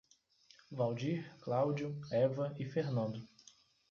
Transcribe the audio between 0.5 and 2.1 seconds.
Valdir, Cláudio,